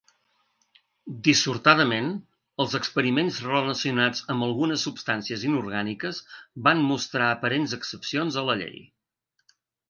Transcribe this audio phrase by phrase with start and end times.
[1.25, 2.07] Dissortadament,
[2.65, 6.23] els experiments relacionats amb algunes substàncies inorgàniques
[6.69, 8.83] van mostrar aparents excepcions a la llei.